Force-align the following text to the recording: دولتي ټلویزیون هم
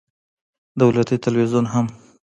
دولتي 0.81 1.15
ټلویزیون 1.23 1.65
هم 1.73 1.85